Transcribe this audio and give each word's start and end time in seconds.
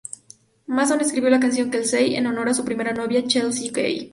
Mason 0.65 0.99
escribió 1.01 1.29
la 1.29 1.39
canción 1.39 1.69
""Kelsey"" 1.69 2.15
en 2.15 2.25
honor 2.25 2.49
a 2.49 2.55
su 2.55 2.65
primera 2.65 2.91
novia, 2.91 3.23
Chelsea 3.27 3.71
Kay. 3.71 4.09